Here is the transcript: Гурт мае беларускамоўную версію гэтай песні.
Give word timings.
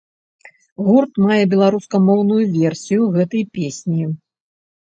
Гурт 0.87 1.13
мае 1.25 1.37
беларускамоўную 1.51 2.39
версію 2.57 3.01
гэтай 3.19 3.43
песні. 3.59 4.01